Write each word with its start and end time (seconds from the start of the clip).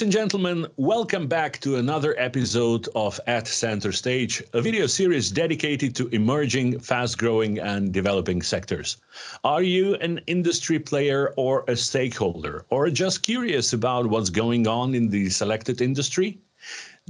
Ladies 0.00 0.14
and 0.14 0.22
gentlemen, 0.22 0.66
welcome 0.78 1.26
back 1.26 1.60
to 1.60 1.76
another 1.76 2.18
episode 2.18 2.88
of 2.94 3.20
At 3.26 3.46
Center 3.46 3.92
Stage, 3.92 4.42
a 4.54 4.62
video 4.62 4.86
series 4.86 5.30
dedicated 5.30 5.94
to 5.96 6.08
emerging, 6.08 6.78
fast 6.78 7.18
growing, 7.18 7.58
and 7.58 7.92
developing 7.92 8.40
sectors. 8.40 8.96
Are 9.44 9.62
you 9.62 9.96
an 9.96 10.22
industry 10.26 10.78
player 10.78 11.34
or 11.36 11.66
a 11.68 11.76
stakeholder, 11.76 12.64
or 12.70 12.88
just 12.88 13.22
curious 13.22 13.74
about 13.74 14.06
what's 14.06 14.30
going 14.30 14.66
on 14.66 14.94
in 14.94 15.10
the 15.10 15.28
selected 15.28 15.82
industry? 15.82 16.38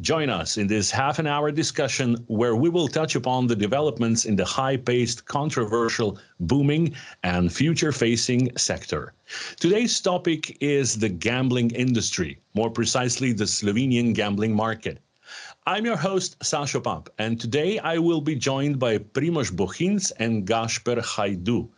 Join 0.00 0.30
us 0.30 0.56
in 0.56 0.66
this 0.66 0.90
half 0.90 1.18
an 1.18 1.26
hour 1.26 1.50
discussion 1.50 2.16
where 2.28 2.54
we 2.54 2.68
will 2.70 2.88
touch 2.88 3.16
upon 3.16 3.48
the 3.48 3.56
developments 3.56 4.24
in 4.24 4.36
the 4.36 4.44
high 4.44 4.76
paced, 4.76 5.26
controversial, 5.26 6.18
booming, 6.38 6.94
and 7.22 7.52
future 7.52 7.92
facing 7.92 8.56
sector. 8.56 9.12
Today's 9.58 10.00
topic 10.00 10.56
is 10.60 10.98
the 10.98 11.08
gambling 11.08 11.70
industry, 11.72 12.38
more 12.54 12.70
precisely, 12.70 13.32
the 13.32 13.44
Slovenian 13.44 14.14
gambling 14.14 14.54
market. 14.54 15.00
I'm 15.66 15.84
your 15.84 15.98
host, 15.98 16.38
Sašo 16.38 16.82
Pap, 16.82 17.10
and 17.18 17.38
today 17.38 17.78
I 17.80 17.98
will 17.98 18.20
be 18.20 18.36
joined 18.36 18.78
by 18.78 18.98
Primož 18.98 19.50
Bohinc 19.50 20.12
and 20.18 20.46
Gašper 20.46 21.02
Hajdu. 21.02 21.68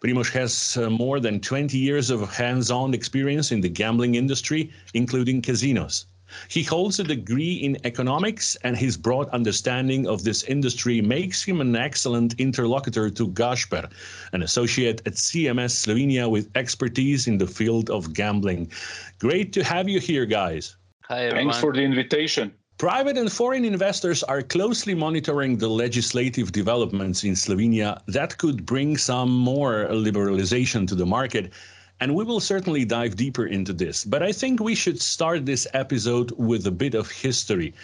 Primož 0.00 0.32
has 0.32 0.76
uh, 0.76 0.90
more 0.90 1.20
than 1.20 1.40
20 1.40 1.78
years 1.78 2.10
of 2.10 2.34
hands 2.34 2.70
on 2.70 2.94
experience 2.94 3.52
in 3.52 3.60
the 3.60 3.68
gambling 3.68 4.16
industry, 4.16 4.72
including 4.94 5.40
casinos. 5.40 6.06
He 6.48 6.62
holds 6.62 6.98
a 6.98 7.04
degree 7.04 7.54
in 7.54 7.78
economics, 7.84 8.56
and 8.62 8.76
his 8.76 8.96
broad 8.96 9.28
understanding 9.30 10.06
of 10.06 10.24
this 10.24 10.42
industry 10.44 11.00
makes 11.00 11.42
him 11.42 11.60
an 11.60 11.76
excellent 11.76 12.34
interlocutor 12.38 13.10
to 13.10 13.28
Gašper, 13.28 13.88
an 14.32 14.42
associate 14.42 15.02
at 15.06 15.14
CMS 15.14 15.72
Slovenia 15.72 16.30
with 16.30 16.50
expertise 16.54 17.26
in 17.26 17.38
the 17.38 17.46
field 17.46 17.90
of 17.90 18.12
gambling. 18.12 18.70
Great 19.18 19.52
to 19.52 19.64
have 19.64 19.88
you 19.88 20.00
here, 20.00 20.26
guys. 20.26 20.76
Hi, 21.02 21.26
everyone. 21.26 21.52
Thanks 21.52 21.60
for 21.60 21.72
the 21.72 21.82
invitation. 21.82 22.54
Private 22.78 23.18
and 23.18 23.30
foreign 23.30 23.66
investors 23.66 24.22
are 24.22 24.40
closely 24.40 24.94
monitoring 24.94 25.58
the 25.58 25.68
legislative 25.68 26.50
developments 26.50 27.24
in 27.24 27.34
Slovenia 27.34 28.00
that 28.06 28.38
could 28.38 28.64
bring 28.64 28.96
some 28.96 29.30
more 29.30 29.86
liberalization 29.90 30.88
to 30.88 30.94
the 30.94 31.04
market 31.04 31.52
and 32.00 32.14
we 32.14 32.24
will 32.24 32.40
certainly 32.40 32.84
dive 32.84 33.14
deeper 33.16 33.46
into 33.46 33.72
this. 33.72 34.04
But 34.04 34.22
I 34.22 34.32
think 34.32 34.60
we 34.60 34.74
should 34.74 35.00
start 35.00 35.46
this 35.46 35.66
episode 35.74 36.32
with 36.32 36.66
a 36.66 36.70
bit 36.70 36.94
of 36.94 37.10
history. 37.10 37.74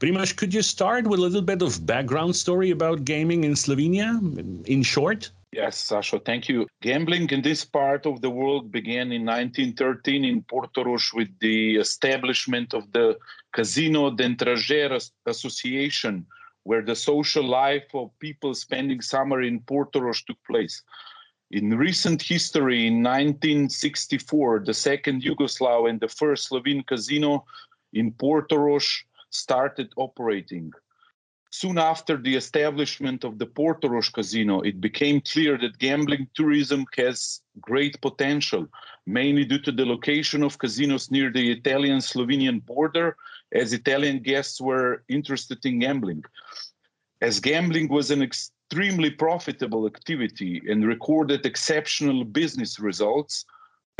Primož, 0.00 0.36
could 0.36 0.52
you 0.52 0.62
start 0.62 1.06
with 1.06 1.20
a 1.20 1.22
little 1.22 1.42
bit 1.42 1.62
of 1.62 1.86
background 1.86 2.36
story 2.36 2.70
about 2.70 3.04
gaming 3.04 3.44
in 3.44 3.52
Slovenia, 3.52 4.20
in 4.66 4.82
short? 4.82 5.30
Yes, 5.52 5.78
Sasha, 5.78 6.18
thank 6.18 6.48
you. 6.48 6.66
Gambling 6.82 7.30
in 7.30 7.40
this 7.40 7.64
part 7.64 8.04
of 8.04 8.20
the 8.20 8.28
world 8.28 8.70
began 8.70 9.12
in 9.12 9.24
1913 9.24 10.24
in 10.24 10.42
Portorož 10.42 11.14
with 11.14 11.28
the 11.40 11.76
establishment 11.76 12.74
of 12.74 12.90
the 12.92 13.16
Casino 13.52 14.10
des 14.10 14.34
Etrangers 14.34 15.12
Association, 15.24 16.26
where 16.64 16.82
the 16.82 16.96
social 16.96 17.44
life 17.44 17.94
of 17.94 18.10
people 18.18 18.52
spending 18.54 19.00
summer 19.00 19.40
in 19.40 19.60
Portorož 19.60 20.26
took 20.26 20.36
place. 20.44 20.82
In 21.50 21.76
recent 21.76 22.22
history, 22.22 22.88
in 22.88 23.02
1964, 23.02 24.64
the 24.66 24.74
second 24.74 25.22
Yugoslav 25.22 25.88
and 25.88 26.00
the 26.00 26.08
first 26.08 26.48
Slovene 26.48 26.82
casino 26.82 27.44
in 27.92 28.12
Portorož 28.12 29.04
started 29.30 29.92
operating. 29.96 30.72
Soon 31.50 31.78
after 31.78 32.16
the 32.16 32.34
establishment 32.34 33.22
of 33.22 33.38
the 33.38 33.46
Portorož 33.46 34.12
casino, 34.12 34.60
it 34.62 34.80
became 34.80 35.20
clear 35.20 35.56
that 35.58 35.78
gambling 35.78 36.28
tourism 36.34 36.84
has 36.96 37.40
great 37.60 38.00
potential, 38.00 38.66
mainly 39.06 39.44
due 39.44 39.60
to 39.60 39.72
the 39.72 39.86
location 39.86 40.42
of 40.42 40.58
casinos 40.58 41.10
near 41.12 41.30
the 41.30 41.52
Italian 41.52 41.98
Slovenian 42.00 42.64
border, 42.66 43.16
as 43.52 43.72
Italian 43.72 44.18
guests 44.20 44.60
were 44.60 45.04
interested 45.08 45.64
in 45.64 45.78
gambling. 45.78 46.24
As 47.20 47.38
gambling 47.38 47.88
was 47.88 48.10
an 48.10 48.22
ex- 48.22 48.50
extremely 48.66 49.10
profitable 49.10 49.86
activity 49.86 50.60
and 50.68 50.86
recorded 50.86 51.46
exceptional 51.46 52.24
business 52.24 52.80
results. 52.80 53.44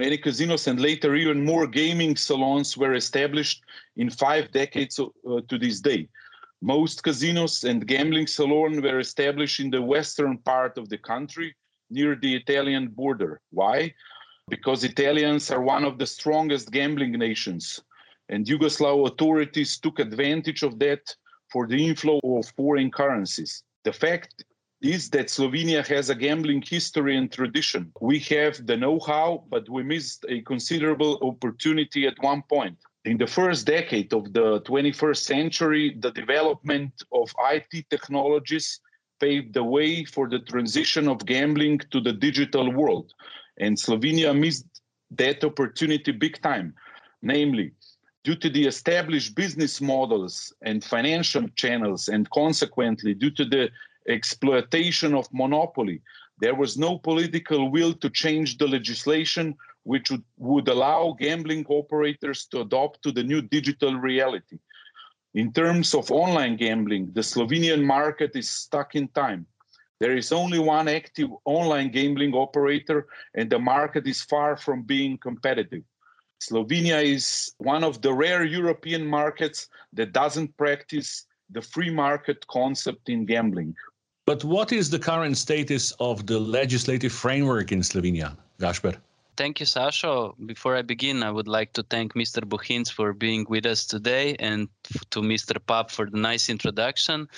Many 0.00 0.18
casinos 0.18 0.66
and 0.66 0.80
later 0.80 1.14
even 1.14 1.44
more 1.44 1.68
gaming 1.68 2.16
salons 2.16 2.76
were 2.76 2.94
established 2.94 3.62
in 3.96 4.10
five 4.10 4.50
decades 4.50 4.98
uh, 4.98 5.40
to 5.48 5.58
this 5.58 5.80
day. 5.80 6.08
Most 6.62 7.04
casinos 7.04 7.62
and 7.62 7.86
gambling 7.86 8.26
salons 8.26 8.80
were 8.80 8.98
established 8.98 9.60
in 9.60 9.70
the 9.70 9.80
western 9.80 10.38
part 10.38 10.78
of 10.78 10.88
the 10.88 10.98
country 10.98 11.54
near 11.88 12.16
the 12.16 12.34
Italian 12.34 12.88
border. 12.88 13.40
Why? 13.50 13.94
Because 14.48 14.82
Italians 14.82 15.48
are 15.52 15.62
one 15.62 15.84
of 15.84 15.98
the 15.98 16.06
strongest 16.06 16.72
gambling 16.72 17.12
nations, 17.12 17.80
and 18.28 18.44
Yugoslav 18.44 19.06
authorities 19.06 19.78
took 19.78 20.00
advantage 20.00 20.64
of 20.64 20.80
that 20.80 21.14
for 21.52 21.68
the 21.68 21.86
inflow 21.86 22.18
of 22.24 22.52
foreign 22.56 22.90
currencies. 22.90 23.62
The 23.84 23.92
fact 23.92 24.44
is 24.82 25.08
that 25.10 25.28
Slovenia 25.28 25.86
has 25.86 26.10
a 26.10 26.14
gambling 26.14 26.62
history 26.62 27.16
and 27.16 27.32
tradition. 27.32 27.92
We 28.00 28.18
have 28.20 28.66
the 28.66 28.76
know 28.76 29.00
how, 29.00 29.44
but 29.48 29.68
we 29.68 29.82
missed 29.82 30.24
a 30.28 30.42
considerable 30.42 31.18
opportunity 31.22 32.06
at 32.06 32.14
one 32.20 32.42
point. 32.42 32.76
In 33.04 33.16
the 33.16 33.26
first 33.26 33.66
decade 33.66 34.12
of 34.12 34.32
the 34.32 34.60
21st 34.62 35.16
century, 35.16 35.96
the 36.00 36.10
development 36.10 36.92
of 37.12 37.32
IT 37.52 37.88
technologies 37.88 38.80
paved 39.20 39.54
the 39.54 39.64
way 39.64 40.04
for 40.04 40.28
the 40.28 40.40
transition 40.40 41.08
of 41.08 41.24
gambling 41.24 41.78
to 41.90 42.00
the 42.00 42.12
digital 42.12 42.70
world. 42.70 43.12
And 43.58 43.76
Slovenia 43.76 44.38
missed 44.38 44.66
that 45.12 45.42
opportunity 45.44 46.12
big 46.12 46.42
time. 46.42 46.74
Namely, 47.22 47.72
due 48.24 48.36
to 48.36 48.50
the 48.50 48.66
established 48.66 49.34
business 49.34 49.80
models 49.80 50.52
and 50.62 50.84
financial 50.84 51.48
channels, 51.54 52.08
and 52.08 52.28
consequently, 52.30 53.14
due 53.14 53.30
to 53.30 53.44
the 53.44 53.70
exploitation 54.08 55.14
of 55.14 55.28
monopoly. 55.32 56.00
There 56.38 56.54
was 56.54 56.76
no 56.76 56.98
political 56.98 57.70
will 57.70 57.94
to 57.94 58.10
change 58.10 58.58
the 58.58 58.68
legislation 58.68 59.56
which 59.84 60.10
would, 60.10 60.24
would 60.38 60.68
allow 60.68 61.16
gambling 61.18 61.64
operators 61.68 62.46
to 62.46 62.60
adopt 62.60 63.02
to 63.02 63.12
the 63.12 63.22
new 63.22 63.40
digital 63.40 63.94
reality. 63.94 64.58
In 65.34 65.52
terms 65.52 65.94
of 65.94 66.10
online 66.10 66.56
gambling, 66.56 67.10
the 67.12 67.20
Slovenian 67.20 67.84
market 67.84 68.32
is 68.34 68.50
stuck 68.50 68.96
in 68.96 69.08
time. 69.08 69.46
There 70.00 70.16
is 70.16 70.32
only 70.32 70.58
one 70.58 70.88
active 70.88 71.30
online 71.44 71.90
gambling 71.90 72.34
operator, 72.34 73.06
and 73.34 73.48
the 73.48 73.58
market 73.58 74.06
is 74.06 74.22
far 74.22 74.56
from 74.56 74.82
being 74.82 75.16
competitive. 75.18 75.84
Slovenia 76.40 77.02
is 77.02 77.52
one 77.58 77.82
of 77.82 78.02
the 78.02 78.12
rare 78.12 78.44
European 78.44 79.06
markets 79.06 79.68
that 79.94 80.12
doesn't 80.12 80.56
practice 80.56 81.26
the 81.50 81.62
free 81.62 81.90
market 81.90 82.46
concept 82.48 83.08
in 83.08 83.24
gambling. 83.24 83.74
But 84.26 84.42
what 84.42 84.72
is 84.72 84.90
the 84.90 84.98
current 84.98 85.36
status 85.36 85.92
of 86.00 86.26
the 86.26 86.40
legislative 86.40 87.12
framework 87.12 87.70
in 87.70 87.80
Slovenia, 87.80 88.36
Gašper? 88.58 88.96
Thank 89.36 89.60
you, 89.60 89.66
Sasha. 89.66 90.30
Before 90.44 90.74
I 90.74 90.82
begin, 90.82 91.22
I 91.22 91.30
would 91.30 91.46
like 91.46 91.72
to 91.74 91.84
thank 91.84 92.14
Mr. 92.14 92.40
Bohinc 92.42 92.90
for 92.90 93.12
being 93.12 93.46
with 93.48 93.66
us 93.66 93.86
today 93.86 94.34
and 94.40 94.68
to 95.10 95.20
Mr. 95.20 95.64
Pap 95.64 95.92
for 95.92 96.10
the 96.10 96.18
nice 96.18 96.48
introduction. 96.48 97.28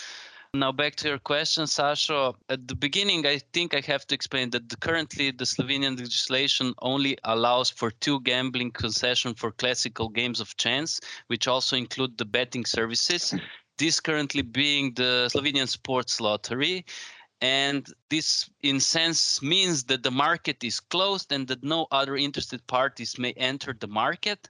Now, 0.55 0.73
back 0.73 0.95
to 0.97 1.09
your 1.09 1.19
question, 1.19 1.67
Sasha. 1.67 2.33
At 2.49 2.67
the 2.67 2.75
beginning, 2.75 3.27
I 3.27 3.41
think 3.53 3.75
I 3.75 3.81
have 3.81 4.07
to 4.07 4.15
explain 4.15 4.49
that 4.51 4.81
currently 4.81 5.31
the 5.31 5.45
Slovenian 5.45 5.99
legislation 5.99 6.73
only 6.81 7.19
allows 7.25 7.69
for 7.69 7.91
two 7.91 8.21
gambling 8.21 8.71
concessions 8.71 9.39
for 9.39 9.53
classical 9.53 10.09
games 10.09 10.41
of 10.41 10.57
chance, 10.57 11.01
which 11.27 11.47
also 11.47 11.77
include 11.77 12.17
the 12.17 12.25
betting 12.25 12.65
services 12.65 13.35
this 13.79 14.01
currently 14.01 14.43
being 14.43 14.93
the 14.95 15.31
Slovenian 15.33 15.69
Sports 15.69 16.21
Lottery. 16.21 16.85
And 17.41 17.87
this, 18.11 18.51
in 18.63 18.81
sense, 18.81 19.41
means 19.41 19.85
that 19.85 20.03
the 20.03 20.11
market 20.11 20.65
is 20.65 20.81
closed 20.81 21.31
and 21.31 21.47
that 21.47 21.63
no 21.63 21.87
other 21.93 22.17
interested 22.17 22.67
parties 22.67 23.17
may 23.19 23.33
enter 23.35 23.73
the 23.79 23.87
market. 23.87 24.49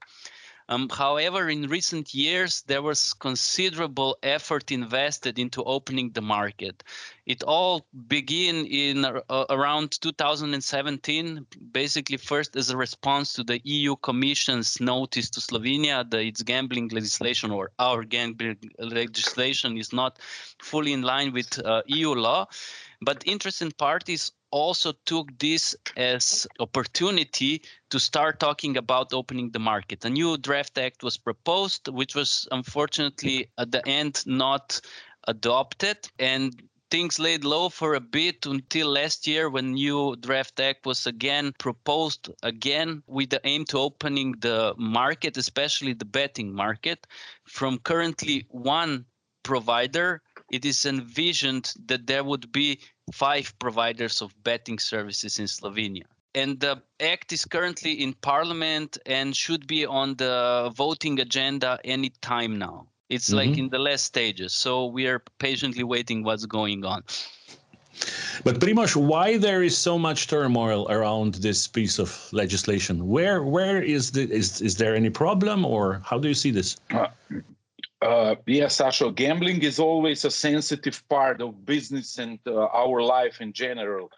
Um, 0.70 0.88
however, 0.90 1.48
in 1.48 1.68
recent 1.68 2.12
years, 2.12 2.62
there 2.66 2.82
was 2.82 3.14
considerable 3.14 4.18
effort 4.22 4.70
invested 4.70 5.38
into 5.38 5.64
opening 5.64 6.10
the 6.10 6.20
market. 6.20 6.84
It 7.24 7.42
all 7.42 7.86
began 8.06 8.66
in 8.66 9.04
uh, 9.04 9.44
around 9.48 9.98
2017, 10.00 11.46
basically 11.72 12.18
first 12.18 12.54
as 12.54 12.68
a 12.68 12.76
response 12.76 13.32
to 13.34 13.44
the 13.44 13.60
EU 13.64 13.96
Commission's 13.96 14.78
notice 14.80 15.30
to 15.30 15.40
Slovenia 15.40 16.08
that 16.10 16.20
its 16.20 16.42
gambling 16.42 16.88
legislation 16.88 17.50
or 17.50 17.70
our 17.78 18.04
gambling 18.04 18.58
legislation 18.78 19.78
is 19.78 19.92
not 19.92 20.18
fully 20.60 20.92
in 20.92 21.02
line 21.02 21.32
with 21.32 21.58
uh, 21.64 21.82
EU 21.86 22.14
law. 22.14 22.46
But 23.00 23.22
interested 23.26 23.76
parties 23.78 24.32
also 24.50 24.92
took 25.04 25.36
this 25.38 25.76
as 25.96 26.46
opportunity 26.60 27.62
to 27.90 27.98
start 27.98 28.40
talking 28.40 28.76
about 28.76 29.12
opening 29.12 29.50
the 29.50 29.58
market. 29.58 30.04
A 30.04 30.10
new 30.10 30.36
draft 30.36 30.78
act 30.78 31.02
was 31.02 31.16
proposed, 31.16 31.88
which 31.88 32.14
was 32.14 32.48
unfortunately 32.50 33.50
at 33.58 33.70
the 33.70 33.86
end 33.86 34.22
not 34.26 34.80
adopted. 35.26 35.98
And 36.18 36.62
things 36.90 37.18
laid 37.18 37.44
low 37.44 37.68
for 37.68 37.94
a 37.94 38.00
bit 38.00 38.46
until 38.46 38.88
last 38.88 39.26
year 39.26 39.50
when 39.50 39.74
new 39.74 40.16
draft 40.16 40.58
act 40.60 40.86
was 40.86 41.06
again 41.06 41.52
proposed 41.58 42.30
again 42.42 43.02
with 43.06 43.30
the 43.30 43.40
aim 43.44 43.64
to 43.66 43.78
opening 43.78 44.32
the 44.40 44.74
market 44.78 45.36
especially 45.36 45.92
the 45.92 46.04
betting 46.04 46.52
market 46.52 47.06
from 47.44 47.78
currently 47.78 48.46
one 48.48 49.04
provider 49.42 50.22
it 50.50 50.64
is 50.64 50.86
envisioned 50.86 51.72
that 51.86 52.06
there 52.06 52.24
would 52.24 52.50
be 52.52 52.80
five 53.12 53.52
providers 53.58 54.22
of 54.22 54.32
betting 54.42 54.78
services 54.78 55.38
in 55.38 55.46
Slovenia 55.46 56.04
and 56.34 56.60
the 56.60 56.80
act 57.00 57.32
is 57.32 57.44
currently 57.44 57.92
in 58.02 58.12
parliament 58.14 58.98
and 59.06 59.36
should 59.36 59.66
be 59.66 59.86
on 59.86 60.14
the 60.16 60.70
voting 60.74 61.18
agenda 61.20 61.78
any 61.84 62.10
time 62.20 62.58
now 62.58 62.86
it's 63.08 63.28
mm-hmm. 63.28 63.36
like 63.36 63.58
in 63.58 63.68
the 63.70 63.78
last 63.78 64.04
stages 64.04 64.52
so 64.52 64.86
we 64.86 65.06
are 65.06 65.20
patiently 65.38 65.84
waiting 65.84 66.22
what's 66.22 66.46
going 66.46 66.84
on 66.84 67.02
but 68.44 68.60
Primož, 68.60 68.94
why 68.94 69.38
there 69.38 69.64
is 69.64 69.76
so 69.76 69.98
much 69.98 70.28
turmoil 70.28 70.86
around 70.88 71.34
this 71.36 71.66
piece 71.66 71.98
of 71.98 72.28
legislation? 72.32 73.08
Where 73.08 73.42
where 73.42 73.82
is 73.82 74.12
the 74.12 74.30
is 74.30 74.60
is 74.62 74.76
there 74.76 74.94
any 74.94 75.10
problem, 75.10 75.64
or 75.64 76.00
how 76.04 76.16
do 76.16 76.28
you 76.28 76.34
see 76.34 76.52
this? 76.52 76.76
Uh, 76.92 77.08
uh, 78.02 78.36
yes, 78.46 78.76
Sasha. 78.76 79.10
Gambling 79.10 79.62
is 79.62 79.78
always 79.78 80.24
a 80.24 80.30
sensitive 80.30 81.02
part 81.08 81.40
of 81.42 81.66
business 81.66 82.18
and 82.18 82.38
uh, 82.46 82.66
our 82.66 83.02
life 83.02 83.40
in 83.40 83.52
general 83.52 84.10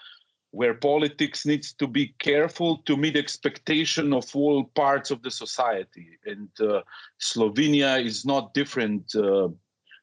where 0.52 0.74
politics 0.74 1.46
needs 1.46 1.72
to 1.72 1.86
be 1.86 2.14
careful 2.18 2.78
to 2.78 2.96
meet 2.96 3.16
expectation 3.16 4.12
of 4.12 4.24
all 4.34 4.64
parts 4.64 5.10
of 5.10 5.22
the 5.22 5.30
society 5.30 6.18
and 6.26 6.48
uh, 6.60 6.80
slovenia 7.20 8.04
is 8.04 8.24
not 8.24 8.52
different 8.52 9.14
uh, 9.14 9.48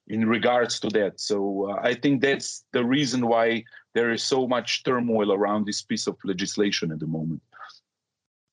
in 0.07 0.27
regards 0.27 0.79
to 0.79 0.87
that 0.89 1.19
so 1.19 1.69
uh, 1.69 1.79
i 1.83 1.93
think 1.93 2.21
that's 2.21 2.63
the 2.71 2.83
reason 2.83 3.27
why 3.27 3.63
there 3.93 4.11
is 4.11 4.23
so 4.23 4.47
much 4.47 4.83
turmoil 4.83 5.33
around 5.33 5.65
this 5.65 5.81
piece 5.81 6.07
of 6.07 6.15
legislation 6.23 6.91
at 6.91 6.99
the 6.99 7.07
moment 7.07 7.41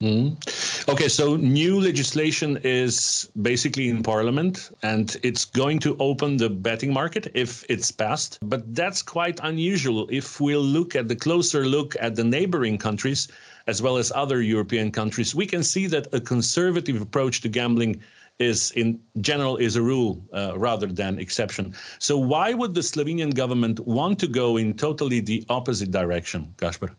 Mm-hmm. 0.03 0.91
Okay, 0.91 1.09
so 1.09 1.37
new 1.37 1.81
legislation 1.81 2.59
is 2.63 3.31
basically 3.41 3.89
in 3.89 4.03
parliament 4.03 4.71
and 4.83 5.17
it's 5.23 5.45
going 5.45 5.79
to 5.79 5.97
open 5.99 6.37
the 6.37 6.51
betting 6.51 6.93
market 6.93 7.31
if 7.35 7.65
it's 7.71 7.91
passed. 7.91 8.39
But 8.43 8.75
that's 8.75 9.01
quite 9.03 9.41
unusual. 9.43 10.09
If 10.11 10.41
we 10.41 10.57
look 10.57 10.95
at 10.95 11.09
the 11.09 11.17
closer 11.17 11.65
look 11.65 11.97
at 12.01 12.17
the 12.17 12.25
neighboring 12.25 12.77
countries, 12.77 13.29
as 13.67 13.81
well 13.81 13.97
as 13.97 14.13
other 14.15 14.43
European 14.43 14.91
countries, 14.91 15.35
we 15.35 15.47
can 15.47 15.63
see 15.63 15.87
that 15.87 16.13
a 16.13 16.21
conservative 16.21 17.01
approach 17.01 17.41
to 17.43 17.49
gambling 17.49 18.03
is 18.39 18.73
in 18.73 19.01
general 19.21 19.57
is 19.57 19.77
a 19.77 19.83
rule 19.83 20.23
uh, 20.33 20.53
rather 20.57 20.89
than 20.89 21.19
exception. 21.19 21.73
So 21.99 22.19
why 22.19 22.53
would 22.53 22.75
the 22.75 22.81
Slovenian 22.83 23.33
government 23.33 23.81
want 23.81 24.19
to 24.19 24.27
go 24.27 24.57
in 24.57 24.75
totally 24.75 25.21
the 25.21 25.45
opposite 25.49 25.93
direction, 25.93 26.53
Gašper? 26.57 26.91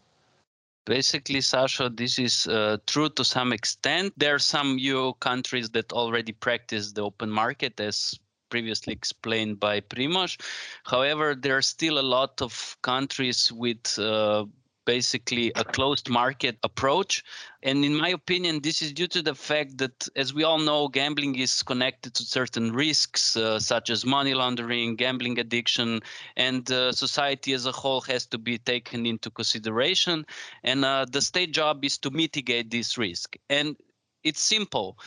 Basically, 0.85 1.41
Sasha, 1.41 1.89
this 1.89 2.19
is 2.19 2.47
uh, 2.47 2.77
true 2.85 3.09
to 3.09 3.23
some 3.23 3.51
extent. 3.51 4.13
There 4.17 4.35
are 4.35 4.39
some 4.39 4.77
EU 4.77 5.13
countries 5.19 5.69
that 5.71 5.91
already 5.91 6.31
practice 6.31 6.91
the 6.91 7.01
open 7.01 7.29
market, 7.29 7.79
as 7.79 8.19
previously 8.49 8.93
explained 8.93 9.59
by 9.59 9.81
Primož. 9.81 10.39
However, 10.83 11.33
there 11.35 11.57
are 11.57 11.63
still 11.63 11.99
a 11.99 12.05
lot 12.15 12.41
of 12.41 12.77
countries 12.83 13.51
with 13.51 13.97
uh, 13.97 14.45
basically 14.85 15.51
a 15.55 15.63
closed 15.63 16.09
market 16.09 16.57
approach. 16.63 17.23
And 17.63 17.83
in 17.83 17.95
my 17.95 18.09
opinion, 18.09 18.61
this 18.61 18.81
is 18.81 18.93
due 18.93 19.07
to 19.07 19.21
the 19.21 19.35
fact 19.35 19.77
that, 19.79 20.07
as 20.15 20.33
we 20.33 20.43
all 20.43 20.59
know, 20.59 20.87
gambling 20.87 21.35
is 21.35 21.63
connected 21.63 22.13
to 22.15 22.23
certain 22.23 22.71
risks, 22.71 23.35
uh, 23.35 23.59
such 23.59 23.89
as 23.89 24.05
money 24.05 24.33
laundering, 24.33 24.95
gambling 24.95 25.39
addiction, 25.39 26.01
and 26.37 26.69
uh, 26.71 26.91
society 26.91 27.53
as 27.53 27.65
a 27.65 27.71
whole 27.71 28.01
has 28.01 28.25
to 28.27 28.37
be 28.37 28.57
taken 28.57 29.05
into 29.05 29.29
consideration. 29.29 30.25
And 30.63 30.85
uh, 30.85 31.05
the 31.11 31.21
state 31.21 31.51
job 31.53 31.83
is 31.83 31.97
to 31.99 32.11
mitigate 32.11 32.69
this 32.69 32.97
risk. 32.97 33.35
And 33.49 33.75
it's 34.23 34.41
simple 34.41 34.97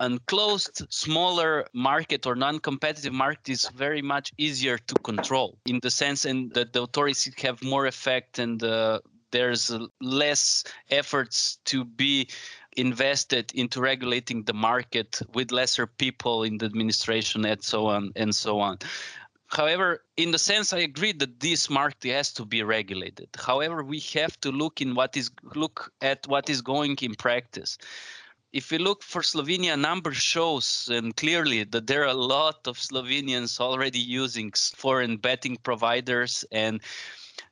unclosed 0.00 0.82
smaller 0.90 1.66
market 1.72 2.26
or 2.26 2.36
non-competitive 2.36 3.12
market 3.12 3.48
is 3.48 3.68
very 3.74 4.02
much 4.02 4.32
easier 4.38 4.78
to 4.78 4.94
control 4.96 5.58
in 5.66 5.80
the 5.82 5.90
sense 5.90 6.24
and 6.24 6.52
that 6.54 6.72
the 6.72 6.82
authorities 6.82 7.30
have 7.42 7.62
more 7.62 7.86
effect 7.86 8.38
and 8.38 8.62
uh, 8.62 9.00
there's 9.30 9.72
less 10.00 10.64
efforts 10.90 11.58
to 11.66 11.84
be 11.84 12.28
invested 12.76 13.52
into 13.54 13.80
regulating 13.80 14.44
the 14.44 14.52
market 14.52 15.20
with 15.34 15.50
lesser 15.50 15.86
people 15.86 16.44
in 16.44 16.58
the 16.58 16.66
administration 16.66 17.44
and 17.44 17.62
so 17.62 17.86
on 17.86 18.12
and 18.16 18.34
so 18.34 18.60
on. 18.60 18.78
However 19.48 20.04
in 20.16 20.30
the 20.30 20.38
sense 20.38 20.72
i 20.72 20.78
agree 20.78 21.12
that 21.12 21.40
this 21.40 21.70
market 21.70 22.12
has 22.12 22.32
to 22.34 22.44
be 22.44 22.62
regulated. 22.62 23.28
However 23.36 23.82
we 23.82 24.00
have 24.14 24.38
to 24.42 24.52
look 24.52 24.80
in 24.80 24.94
what 24.94 25.16
is 25.16 25.30
look 25.54 25.92
at 26.00 26.26
what 26.28 26.48
is 26.50 26.60
going 26.60 26.96
in 27.00 27.14
practice. 27.14 27.78
If 28.52 28.70
we 28.70 28.78
look 28.78 29.02
for 29.02 29.20
Slovenia, 29.20 29.78
number 29.78 30.14
shows 30.14 30.88
and 30.90 31.14
clearly 31.14 31.64
that 31.64 31.86
there 31.86 32.04
are 32.04 32.14
a 32.14 32.14
lot 32.14 32.66
of 32.66 32.78
Slovenians 32.78 33.60
already 33.60 33.98
using 33.98 34.52
foreign 34.74 35.18
betting 35.18 35.58
providers 35.62 36.46
and 36.50 36.80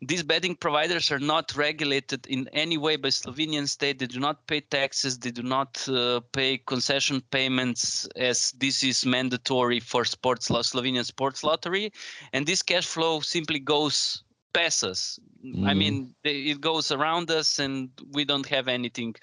these 0.02 0.22
betting 0.22 0.56
providers 0.56 1.10
are 1.10 1.19
not 1.19 1.56
regulated 1.56 2.26
in 2.26 2.48
any 2.52 2.76
way 2.76 2.96
by 2.96 3.08
Slovenian 3.08 3.69
state. 3.69 3.98
They 3.98 4.06
do 4.06 4.20
not 4.20 4.46
pay 4.46 4.60
taxes. 4.60 5.19
They 5.19 5.31
do 5.31 5.43
not 5.43 5.88
uh, 5.88 6.20
pay 6.32 6.58
concession 6.58 7.22
payments 7.31 8.06
as 8.16 8.52
this 8.52 8.82
is 8.82 9.06
mandatory 9.06 9.81
for 9.81 10.04
sports 10.04 10.48
Slovenian 10.48 11.04
sports 11.04 11.43
lottery. 11.43 11.93
And 12.32 12.46
this 12.46 12.62
cash 12.62 12.87
flow 12.87 13.20
simply 13.20 13.58
goes 13.58 14.22
past 14.52 14.84
us. 14.84 15.19
Mm. 15.44 15.66
I 15.66 15.75
mean, 15.75 16.14
it 16.25 16.60
goes 16.60 16.92
around 16.92 17.31
us 17.31 17.58
and 17.58 17.90
we 18.12 18.25
don't 18.25 18.46
have 18.46 18.69
anything 18.69 19.14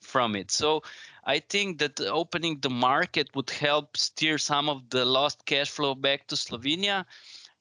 from 0.00 0.36
it. 0.36 0.50
So 0.50 0.82
I 1.24 1.40
think 1.40 1.78
that 1.78 2.00
opening 2.00 2.58
the 2.60 2.70
market 2.70 3.28
would 3.34 3.50
help 3.50 3.96
steer 3.96 4.38
some 4.38 4.68
of 4.68 4.88
the 4.90 5.04
lost 5.04 5.44
cash 5.46 5.70
flow 5.70 5.94
back 5.94 6.26
to 6.28 6.34
Slovenia 6.34 7.04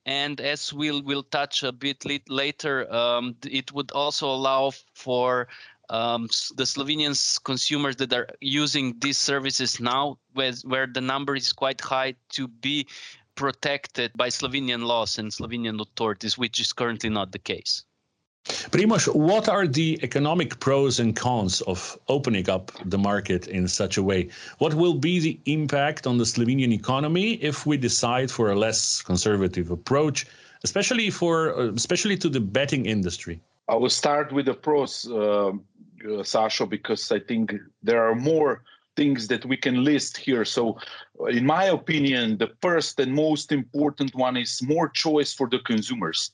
and 0.09 0.41
as 0.41 0.73
we'll 0.73 1.03
we'll 1.03 1.29
touch 1.29 1.61
a 1.61 1.71
bit 1.71 2.03
later, 2.27 2.91
um, 2.91 3.35
it 3.45 3.71
would 3.71 3.91
also 3.91 4.25
allow 4.27 4.71
for 4.95 5.47
um, 5.91 6.23
the 6.55 6.65
Slovenian 6.65 7.13
consumers 7.43 7.95
that 7.97 8.11
are 8.13 8.27
using 8.41 8.97
these 9.01 9.19
services 9.19 9.79
now, 9.79 10.17
where, 10.33 10.53
where 10.63 10.87
the 10.87 11.01
number 11.01 11.35
is 11.35 11.53
quite 11.53 11.79
high, 11.79 12.15
to 12.29 12.47
be 12.47 12.87
protected 13.35 14.11
by 14.15 14.29
Slovenian 14.29 14.83
laws 14.83 15.19
and 15.19 15.31
Slovenian 15.31 15.79
authorities, 15.79 16.39
which 16.39 16.59
is 16.59 16.73
currently 16.73 17.11
not 17.11 17.31
the 17.31 17.39
case. 17.39 17.83
Primož, 18.71 19.13
what 19.15 19.49
are 19.49 19.67
the 19.67 19.99
economic 20.03 20.59
pros 20.59 20.99
and 20.99 21.15
cons 21.15 21.61
of 21.61 21.97
opening 22.07 22.49
up 22.49 22.71
the 22.85 22.97
market 22.97 23.47
in 23.47 23.67
such 23.67 23.97
a 23.97 24.03
way? 24.03 24.29
What 24.59 24.73
will 24.75 24.93
be 24.93 25.19
the 25.19 25.39
impact 25.45 26.05
on 26.05 26.17
the 26.17 26.23
Slovenian 26.23 26.71
economy 26.71 27.33
if 27.41 27.65
we 27.65 27.77
decide 27.77 28.29
for 28.29 28.51
a 28.51 28.55
less 28.55 29.01
conservative 29.01 29.71
approach, 29.71 30.27
especially 30.63 31.09
for 31.09 31.57
uh, 31.59 31.73
especially 31.73 32.17
to 32.17 32.29
the 32.29 32.39
betting 32.39 32.85
industry? 32.85 33.39
I 33.67 33.75
will 33.75 33.89
start 33.89 34.31
with 34.31 34.45
the 34.45 34.53
pros, 34.53 35.07
uh, 35.09 35.49
uh, 35.49 36.23
Sasha, 36.23 36.65
because 36.65 37.11
I 37.11 37.19
think 37.19 37.53
there 37.81 38.03
are 38.07 38.15
more 38.15 38.63
things 38.95 39.27
that 39.27 39.45
we 39.45 39.57
can 39.57 39.83
list 39.83 40.17
here. 40.17 40.45
So, 40.45 40.77
in 41.29 41.45
my 41.45 41.65
opinion, 41.65 42.37
the 42.37 42.51
first 42.61 42.99
and 42.99 43.13
most 43.13 43.51
important 43.51 44.13
one 44.15 44.37
is 44.37 44.61
more 44.61 44.89
choice 44.89 45.33
for 45.33 45.47
the 45.49 45.59
consumers. 45.59 46.31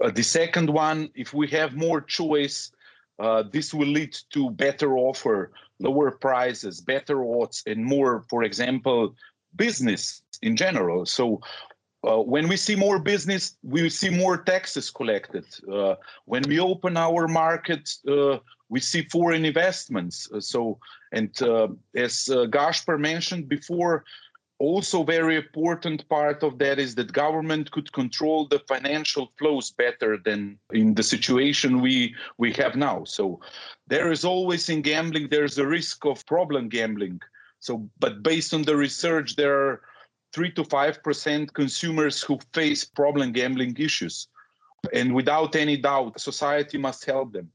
Uh, 0.00 0.10
the 0.10 0.22
second 0.22 0.70
one, 0.70 1.10
if 1.14 1.34
we 1.34 1.46
have 1.48 1.74
more 1.76 2.00
choice, 2.00 2.72
uh, 3.18 3.42
this 3.52 3.74
will 3.74 3.86
lead 3.86 4.16
to 4.30 4.50
better 4.50 4.96
offer, 4.96 5.52
lower 5.78 6.10
prices, 6.10 6.80
better 6.80 7.22
odds, 7.22 7.62
and 7.66 7.84
more, 7.84 8.24
for 8.30 8.42
example, 8.44 9.14
business 9.56 10.22
in 10.40 10.56
general. 10.56 11.04
So 11.04 11.40
uh, 12.02 12.16
when 12.16 12.48
we 12.48 12.56
see 12.56 12.74
more 12.74 12.98
business, 12.98 13.58
we 13.62 13.90
see 13.90 14.08
more 14.08 14.38
taxes 14.38 14.90
collected. 14.90 15.44
Uh, 15.70 15.96
when 16.24 16.42
we 16.48 16.58
open 16.58 16.96
our 16.96 17.28
market, 17.28 17.90
uh, 18.08 18.38
we 18.70 18.80
see 18.80 19.02
foreign 19.02 19.44
investments. 19.44 20.30
Uh, 20.32 20.40
so, 20.40 20.78
and 21.12 21.30
as 21.94 22.30
Gašper 22.50 22.96
mentioned 22.98 23.48
before, 23.48 24.04
also 24.60 25.02
very 25.02 25.36
important 25.36 26.06
part 26.10 26.42
of 26.42 26.58
that 26.58 26.78
is 26.78 26.94
that 26.94 27.14
government 27.14 27.70
could 27.70 27.90
control 27.94 28.46
the 28.46 28.58
financial 28.68 29.32
flows 29.38 29.70
better 29.70 30.18
than 30.18 30.58
in 30.74 30.94
the 30.94 31.02
situation 31.02 31.80
we 31.80 32.14
we 32.36 32.52
have 32.52 32.76
now. 32.76 33.04
So 33.04 33.40
there 33.88 34.12
is 34.12 34.22
always 34.22 34.68
in 34.68 34.82
gambling 34.82 35.28
there's 35.30 35.56
a 35.56 35.66
risk 35.66 36.04
of 36.04 36.26
problem 36.26 36.68
gambling. 36.68 37.20
So 37.60 37.88
but 37.98 38.22
based 38.22 38.52
on 38.52 38.62
the 38.62 38.76
research 38.76 39.34
there 39.36 39.56
are 39.56 39.80
3 40.34 40.52
to 40.52 40.62
5% 40.62 41.54
consumers 41.54 42.22
who 42.22 42.38
face 42.52 42.84
problem 42.84 43.32
gambling 43.32 43.74
issues. 43.78 44.28
And 44.92 45.14
without 45.14 45.56
any 45.56 45.78
doubt 45.78 46.20
society 46.20 46.78
must 46.78 47.06
help 47.06 47.32
them. 47.32 47.50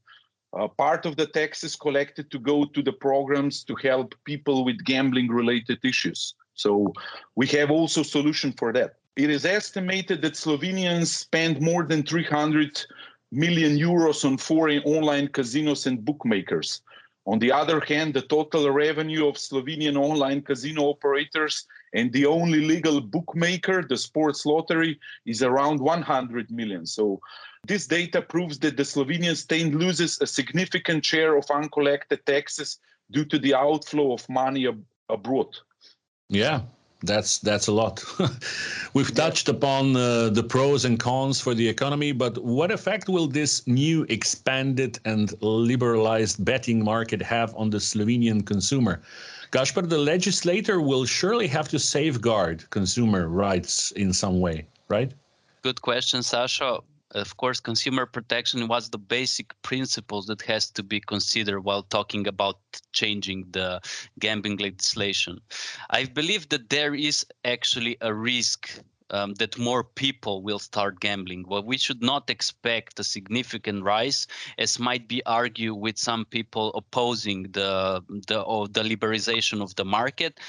Uh, 0.52 0.68
part 0.68 1.06
of 1.06 1.16
the 1.16 1.26
tax 1.26 1.62
is 1.62 1.76
collected 1.76 2.30
to 2.32 2.38
go 2.38 2.64
to 2.64 2.82
the 2.82 2.92
programs 2.92 3.62
to 3.64 3.76
help 3.76 4.14
people 4.24 4.64
with 4.64 4.84
gambling 4.84 5.28
related 5.28 5.78
issues 5.84 6.34
so 6.56 6.92
we 7.36 7.46
have 7.48 7.70
also 7.70 8.02
solution 8.02 8.52
for 8.52 8.72
that. 8.72 8.96
It 9.14 9.30
is 9.30 9.44
estimated 9.44 10.22
that 10.22 10.34
Slovenians 10.34 11.06
spend 11.06 11.60
more 11.60 11.84
than 11.84 12.02
300 12.02 12.84
million 13.30 13.76
euros 13.78 14.24
on 14.24 14.36
foreign 14.38 14.82
online 14.82 15.28
casinos 15.28 15.86
and 15.86 16.04
bookmakers. 16.04 16.82
On 17.26 17.38
the 17.38 17.50
other 17.50 17.80
hand, 17.80 18.14
the 18.14 18.22
total 18.22 18.70
revenue 18.70 19.26
of 19.26 19.34
Slovenian 19.36 19.96
online 19.96 20.42
casino 20.42 20.84
operators 20.84 21.66
and 21.92 22.12
the 22.12 22.24
only 22.24 22.64
legal 22.64 23.00
bookmaker, 23.00 23.82
the 23.82 23.96
sports 23.96 24.46
lottery, 24.46 25.00
is 25.24 25.42
around 25.42 25.80
100 25.80 26.50
million. 26.50 26.86
So 26.86 27.20
this 27.66 27.86
data 27.86 28.22
proves 28.22 28.60
that 28.60 28.76
the 28.76 28.84
Slovenian 28.84 29.36
state 29.36 29.74
loses 29.74 30.20
a 30.20 30.26
significant 30.26 31.04
share 31.04 31.36
of 31.36 31.50
uncollected 31.50 32.24
taxes 32.26 32.78
due 33.10 33.24
to 33.24 33.38
the 33.38 33.54
outflow 33.54 34.12
of 34.12 34.28
money 34.28 34.68
ab- 34.68 34.84
abroad. 35.08 35.48
Yeah, 36.28 36.62
that's 37.02 37.38
that's 37.38 37.68
a 37.68 37.72
lot. 37.72 38.02
We've 38.94 39.14
touched 39.14 39.48
upon 39.48 39.96
uh, 39.96 40.30
the 40.30 40.42
pros 40.42 40.84
and 40.84 40.98
cons 40.98 41.40
for 41.40 41.54
the 41.54 41.68
economy, 41.68 42.12
but 42.12 42.38
what 42.38 42.70
effect 42.70 43.08
will 43.08 43.28
this 43.28 43.66
new 43.66 44.04
expanded 44.08 44.98
and 45.04 45.34
liberalized 45.42 46.44
betting 46.44 46.82
market 46.82 47.22
have 47.22 47.54
on 47.56 47.70
the 47.70 47.78
Slovenian 47.78 48.44
consumer? 48.44 49.02
Gašper, 49.52 49.82
the 49.82 49.98
legislator 49.98 50.80
will 50.80 51.04
surely 51.04 51.46
have 51.46 51.68
to 51.68 51.78
safeguard 51.78 52.68
consumer 52.70 53.28
rights 53.28 53.92
in 53.92 54.12
some 54.12 54.40
way, 54.40 54.66
right? 54.88 55.12
Good 55.62 55.80
question, 55.82 56.22
Sasha 56.22 56.80
of 57.12 57.36
course 57.36 57.60
consumer 57.60 58.06
protection 58.06 58.68
was 58.68 58.90
the 58.90 58.98
basic 58.98 59.54
principles 59.62 60.26
that 60.26 60.42
has 60.42 60.70
to 60.70 60.82
be 60.82 61.00
considered 61.00 61.60
while 61.60 61.82
talking 61.82 62.26
about 62.26 62.58
changing 62.92 63.44
the 63.50 63.80
gambling 64.18 64.56
legislation 64.56 65.40
i 65.90 66.04
believe 66.04 66.48
that 66.48 66.68
there 66.68 66.94
is 66.94 67.24
actually 67.44 67.96
a 68.00 68.12
risk 68.12 68.80
um, 69.10 69.34
that 69.34 69.58
more 69.58 69.84
people 69.84 70.42
will 70.42 70.58
start 70.58 71.00
gambling. 71.00 71.44
Well, 71.46 71.62
we 71.62 71.78
should 71.78 72.02
not 72.02 72.28
expect 72.30 72.98
a 72.98 73.04
significant 73.04 73.84
rise, 73.84 74.26
as 74.58 74.78
might 74.78 75.08
be 75.08 75.24
argued 75.26 75.76
with 75.76 75.98
some 75.98 76.24
people 76.24 76.72
opposing 76.74 77.44
the 77.52 78.02
the, 78.08 78.42
the 78.70 78.82
liberalization 78.82 79.62
of 79.62 79.74
the 79.76 79.84
market. 79.84 80.40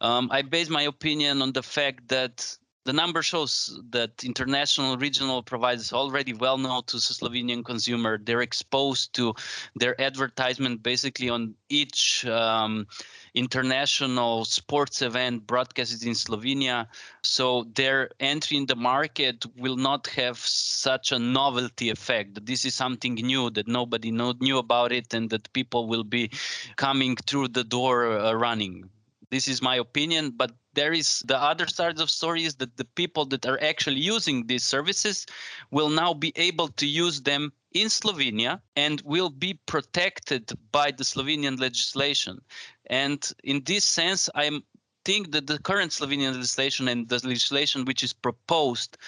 Um, 0.00 0.28
I 0.32 0.42
base 0.42 0.70
my 0.70 0.82
opinion 0.82 1.42
on 1.42 1.52
the 1.52 1.62
fact 1.62 2.08
that 2.08 2.56
the 2.84 2.92
number 2.92 3.22
shows 3.22 3.78
that 3.90 4.24
international 4.24 4.96
regional 4.96 5.42
providers 5.42 5.92
already 5.92 6.32
well 6.32 6.56
known 6.56 6.82
to 6.84 6.96
the 6.96 7.00
Slovenian 7.00 7.64
consumer. 7.64 8.18
They're 8.18 8.40
exposed 8.40 9.12
to 9.14 9.34
their 9.76 10.00
advertisement 10.00 10.82
basically 10.82 11.28
on 11.28 11.54
each 11.68 12.26
um, 12.26 12.86
international 13.34 14.44
sports 14.46 15.02
event 15.02 15.46
broadcasted 15.46 16.04
in 16.04 16.14
Slovenia. 16.14 16.86
So 17.22 17.64
their 17.74 18.10
entry 18.18 18.56
in 18.56 18.66
the 18.66 18.76
market 18.76 19.44
will 19.56 19.76
not 19.76 20.06
have 20.08 20.38
such 20.38 21.12
a 21.12 21.18
novelty 21.18 21.90
effect. 21.90 22.46
This 22.46 22.64
is 22.64 22.74
something 22.74 23.14
new 23.14 23.50
that 23.50 23.68
nobody 23.68 24.10
knew 24.10 24.58
about 24.58 24.92
it 24.92 25.12
and 25.12 25.28
that 25.30 25.52
people 25.52 25.86
will 25.86 26.04
be 26.04 26.30
coming 26.76 27.16
through 27.16 27.48
the 27.48 27.64
door 27.64 28.18
uh, 28.18 28.32
running. 28.32 28.88
This 29.30 29.48
is 29.48 29.62
my 29.62 29.76
opinion, 29.76 30.30
but 30.30 30.52
there 30.74 30.92
is 30.92 31.22
the 31.26 31.40
other 31.40 31.66
side 31.66 32.00
of 32.00 32.10
story 32.10 32.44
is 32.44 32.56
that 32.56 32.76
the 32.76 32.84
people 32.84 33.24
that 33.26 33.46
are 33.46 33.60
actually 33.62 34.00
using 34.00 34.46
these 34.46 34.64
services 34.64 35.26
will 35.70 35.88
now 35.88 36.14
be 36.14 36.32
able 36.36 36.68
to 36.68 36.86
use 36.86 37.22
them 37.22 37.52
in 37.72 37.88
Slovenia 37.88 38.60
and 38.76 39.00
will 39.02 39.30
be 39.30 39.54
protected 39.66 40.52
by 40.72 40.90
the 40.90 41.04
Slovenian 41.04 41.60
legislation. 41.60 42.40
And 42.86 43.30
in 43.44 43.62
this 43.64 43.84
sense, 43.84 44.28
I'm 44.34 44.64
think 45.04 45.32
that 45.32 45.46
the 45.46 45.58
current 45.58 45.92
Slovenian 45.92 46.34
legislation 46.34 46.88
and 46.88 47.08
the 47.08 47.20
legislation 47.26 47.84
which 47.84 48.02
is 48.02 48.12
proposed 48.12 48.98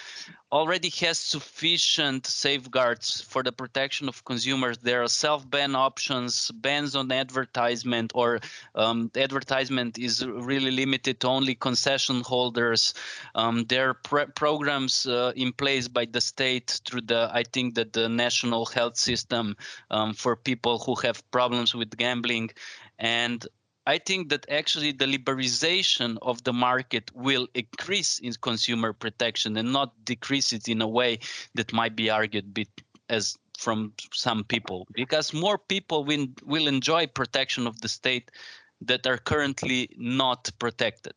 already 0.51 0.89
has 0.89 1.17
sufficient 1.19 2.27
safeguards 2.27 3.21
for 3.21 3.41
the 3.41 3.51
protection 3.51 4.07
of 4.07 4.23
consumers. 4.23 4.77
There 4.77 5.01
are 5.01 5.07
self-ban 5.07 5.75
options, 5.75 6.51
bans 6.51 6.95
on 6.95 7.11
advertisement, 7.11 8.11
or 8.13 8.39
um, 8.75 9.09
advertisement 9.15 9.97
is 9.97 10.23
really 10.25 10.69
limited 10.69 11.19
to 11.21 11.27
only 11.27 11.55
concession 11.55 12.21
holders. 12.21 12.93
Um, 13.33 13.65
there 13.65 13.89
are 13.89 13.93
pr- 13.95 14.31
programs 14.35 15.07
uh, 15.07 15.33
in 15.35 15.53
place 15.53 15.87
by 15.87 16.05
the 16.05 16.21
state 16.21 16.79
through 16.85 17.01
the, 17.01 17.31
I 17.33 17.43
think 17.43 17.73
that 17.75 17.93
the 17.93 18.07
national 18.07 18.65
health 18.67 18.97
system 18.97 19.55
um, 19.89 20.13
for 20.13 20.35
people 20.35 20.77
who 20.77 20.93
have 20.95 21.23
problems 21.31 21.73
with 21.73 21.97
gambling, 21.97 22.51
and 22.99 23.47
I 23.85 23.97
think 23.97 24.29
that 24.29 24.45
actually 24.49 24.93
the 24.93 25.05
liberalization 25.05 26.17
of 26.21 26.43
the 26.43 26.53
market 26.53 27.11
will 27.13 27.47
increase 27.53 28.19
in 28.19 28.33
consumer 28.33 28.93
protection 28.93 29.57
and 29.57 29.73
not 29.73 30.05
decrease 30.05 30.53
it 30.53 30.67
in 30.69 30.81
a 30.81 30.87
way 30.87 31.19
that 31.55 31.73
might 31.73 31.95
be 31.95 32.09
argued 32.09 32.67
as 33.09 33.37
from 33.57 33.93
some 34.13 34.43
people 34.45 34.87
because 34.93 35.33
more 35.33 35.57
people 35.57 36.05
will 36.05 36.67
enjoy 36.67 37.07
protection 37.07 37.67
of 37.67 37.79
the 37.81 37.89
state 37.89 38.31
that 38.81 39.05
are 39.05 39.17
currently 39.17 39.89
not 39.97 40.49
protected. 40.59 41.13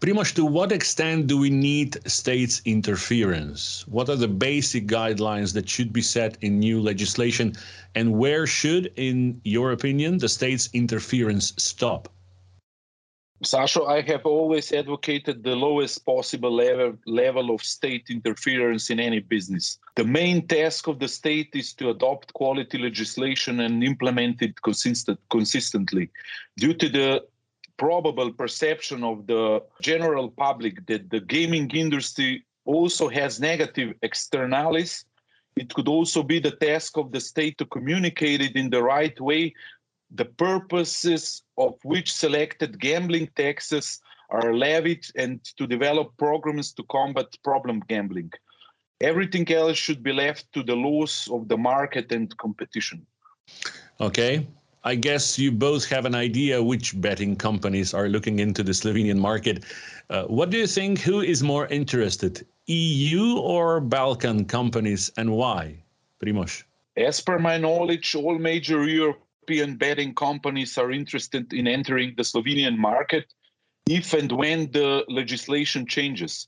Primoz, 0.00 0.34
to 0.34 0.44
what 0.44 0.72
extent 0.72 1.26
do 1.26 1.38
we 1.38 1.48
need 1.48 1.96
states' 2.08 2.60
interference? 2.66 3.88
What 3.88 4.10
are 4.10 4.16
the 4.16 4.28
basic 4.28 4.86
guidelines 4.86 5.54
that 5.54 5.68
should 5.68 5.90
be 5.90 6.02
set 6.02 6.36
in 6.42 6.58
new 6.58 6.82
legislation? 6.82 7.54
And 7.94 8.18
where 8.18 8.46
should, 8.46 8.92
in 8.96 9.40
your 9.44 9.72
opinion, 9.72 10.18
the 10.18 10.28
state's 10.28 10.68
interference 10.74 11.54
stop? 11.56 12.12
Sasha, 13.42 13.82
I 13.84 14.02
have 14.02 14.26
always 14.26 14.70
advocated 14.72 15.42
the 15.42 15.56
lowest 15.56 16.04
possible 16.04 16.50
level, 16.50 16.96
level 17.06 17.54
of 17.54 17.62
state 17.62 18.06
interference 18.10 18.90
in 18.90 19.00
any 19.00 19.20
business. 19.20 19.78
The 19.94 20.04
main 20.04 20.46
task 20.46 20.88
of 20.88 20.98
the 20.98 21.08
state 21.08 21.50
is 21.54 21.72
to 21.74 21.90
adopt 21.90 22.32
quality 22.34 22.78
legislation 22.78 23.60
and 23.60 23.82
implement 23.82 24.42
it 24.42 24.60
consistent, 24.62 25.20
consistently. 25.30 26.10
Due 26.58 26.74
to 26.74 26.88
the 26.88 27.24
probable 27.78 28.32
perception 28.32 29.04
of 29.04 29.26
the 29.26 29.62
general 29.82 30.30
public 30.30 30.86
that 30.86 31.10
the 31.10 31.20
gaming 31.20 31.70
industry 31.70 32.44
also 32.64 33.08
has 33.08 33.40
negative 33.40 33.94
externalities. 34.02 35.04
It 35.56 35.72
could 35.72 35.88
also 35.88 36.22
be 36.22 36.38
the 36.38 36.50
task 36.50 36.98
of 36.98 37.12
the 37.12 37.20
state 37.20 37.56
to 37.58 37.66
communicate 37.66 38.40
it 38.40 38.56
in 38.56 38.70
the 38.70 38.82
right 38.82 39.18
way, 39.20 39.54
the 40.10 40.24
purposes 40.24 41.42
of 41.56 41.74
which 41.82 42.12
selected 42.12 42.80
gambling 42.80 43.28
taxes 43.36 44.00
are 44.30 44.52
levied, 44.52 45.06
and 45.14 45.42
to 45.56 45.66
develop 45.66 46.16
programs 46.16 46.72
to 46.72 46.82
combat 46.90 47.26
problem 47.44 47.82
gambling. 47.88 48.32
Everything 49.00 49.50
else 49.52 49.76
should 49.76 50.02
be 50.02 50.12
left 50.12 50.52
to 50.52 50.62
the 50.62 50.74
laws 50.74 51.28
of 51.30 51.48
the 51.48 51.56
market 51.56 52.10
and 52.12 52.36
competition. 52.38 53.06
Okay, 54.00 54.46
I 54.86 54.94
guess 54.94 55.36
you 55.36 55.50
both 55.50 55.84
have 55.86 56.04
an 56.04 56.14
idea 56.14 56.62
which 56.62 56.98
betting 57.00 57.34
companies 57.34 57.92
are 57.92 58.08
looking 58.08 58.38
into 58.38 58.62
the 58.62 58.70
Slovenian 58.70 59.18
market. 59.18 59.64
Uh, 60.10 60.26
what 60.26 60.50
do 60.50 60.58
you 60.58 60.68
think? 60.68 61.00
Who 61.00 61.22
is 61.22 61.42
more 61.42 61.66
interested, 61.66 62.46
EU 62.66 63.36
or 63.38 63.80
Balkan 63.80 64.44
companies, 64.44 65.10
and 65.16 65.32
why? 65.32 65.82
Primoz. 66.22 66.62
As 66.96 67.20
per 67.20 67.40
my 67.40 67.58
knowledge, 67.58 68.14
all 68.14 68.38
major 68.38 68.86
European 68.86 69.74
betting 69.74 70.14
companies 70.14 70.78
are 70.78 70.92
interested 70.92 71.52
in 71.52 71.66
entering 71.66 72.14
the 72.16 72.22
Slovenian 72.22 72.78
market 72.78 73.34
if 73.88 74.12
and 74.12 74.30
when 74.30 74.70
the 74.70 75.04
legislation 75.08 75.84
changes. 75.88 76.46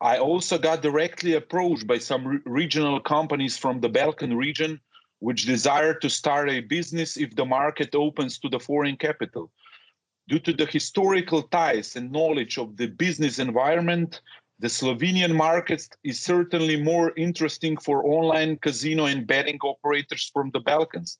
I 0.00 0.18
also 0.18 0.58
got 0.58 0.80
directly 0.80 1.34
approached 1.34 1.88
by 1.88 1.98
some 1.98 2.24
re- 2.24 2.38
regional 2.44 3.00
companies 3.00 3.58
from 3.58 3.80
the 3.80 3.88
Balkan 3.88 4.36
region 4.36 4.80
which 5.22 5.46
desire 5.46 5.94
to 5.94 6.10
start 6.10 6.50
a 6.50 6.58
business 6.58 7.16
if 7.16 7.30
the 7.36 7.44
market 7.44 7.94
opens 7.94 8.40
to 8.40 8.48
the 8.48 8.58
foreign 8.58 8.96
capital. 8.96 9.52
Due 10.28 10.40
to 10.40 10.52
the 10.52 10.66
historical 10.66 11.42
ties 11.42 11.94
and 11.94 12.10
knowledge 12.10 12.58
of 12.58 12.76
the 12.76 12.88
business 12.88 13.38
environment, 13.38 14.20
the 14.58 14.66
Slovenian 14.66 15.32
market 15.32 15.88
is 16.02 16.20
certainly 16.20 16.76
more 16.76 17.12
interesting 17.16 17.76
for 17.76 18.04
online 18.04 18.56
casino 18.56 19.04
and 19.06 19.24
betting 19.24 19.60
operators 19.62 20.28
from 20.34 20.50
the 20.50 20.60
Balkans. 20.60 21.18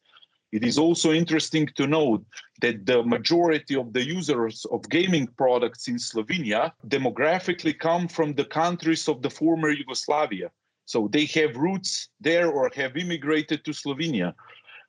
It 0.50 0.64
is 0.64 0.78
also 0.78 1.12
interesting 1.12 1.68
to 1.76 1.86
note 1.86 2.24
that 2.60 2.84
the 2.84 3.04
majority 3.04 3.76
of 3.76 3.92
the 3.92 4.04
users 4.04 4.66
of 4.72 4.88
gaming 4.90 5.28
products 5.38 5.86
in 5.86 5.96
Slovenia 5.96 6.72
demographically 6.88 7.78
come 7.78 8.08
from 8.08 8.34
the 8.34 8.46
countries 8.46 9.08
of 9.08 9.22
the 9.22 9.30
former 9.30 9.70
Yugoslavia. 9.70 10.50
So 10.84 11.08
they 11.08 11.26
have 11.26 11.56
roots 11.56 12.08
there 12.20 12.50
or 12.50 12.70
have 12.74 12.96
immigrated 12.96 13.64
to 13.64 13.72
Slovenia. 13.72 14.34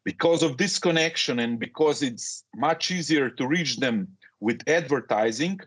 Because 0.03 0.43
of 0.43 0.57
this 0.57 0.79
connection 0.79 1.39
and 1.39 1.59
because 1.59 2.01
it's 2.01 2.43
much 2.55 2.91
easier 2.91 3.29
to 3.29 3.47
reach 3.47 3.77
them 3.77 4.07
with 4.41 4.67
advertising, 4.67 5.59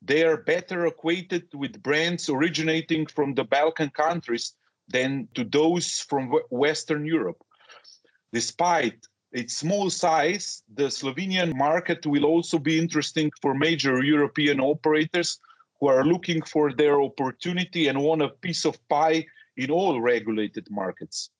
they 0.00 0.24
are 0.24 0.38
better 0.38 0.86
acquainted 0.86 1.44
with 1.52 1.82
brands 1.82 2.28
originating 2.28 3.06
from 3.06 3.34
the 3.34 3.44
Balkan 3.44 3.90
countries 3.90 4.54
than 4.88 5.28
to 5.34 5.44
those 5.44 6.00
from 6.00 6.32
Western 6.50 7.04
Europe. 7.04 7.42
Despite 8.32 9.06
its 9.32 9.56
small 9.56 9.90
size, 9.90 10.62
the 10.74 10.84
Slovenian 10.84 11.54
market 11.54 12.06
will 12.06 12.24
also 12.24 12.58
be 12.58 12.78
interesting 12.78 13.30
for 13.42 13.54
major 13.54 14.02
European 14.02 14.60
operators 14.60 15.38
who 15.80 15.88
are 15.88 16.04
looking 16.04 16.40
for 16.42 16.72
their 16.72 17.00
opportunity 17.00 17.88
and 17.88 18.00
want 18.00 18.22
a 18.22 18.28
piece 18.28 18.64
of 18.64 18.78
pie 18.88 19.26
in 19.56 19.70
all 19.70 20.00
regulated 20.00 20.66
markets. 20.70 21.30